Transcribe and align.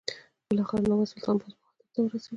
بالاخره 0.49 0.81
نوبت 0.89 1.07
سلطان 1.11 1.35
باز 1.37 1.53
بهادر 1.59 1.87
ته 1.93 1.99
ورسېد. 2.01 2.29